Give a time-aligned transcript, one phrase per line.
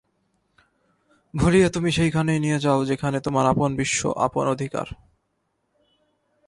[1.33, 4.87] ভুলিয়ে তুমি সেইখানেই নিয়ে যাও যেখানে তোমার আপন বিশ্ব, আপন অধিকার।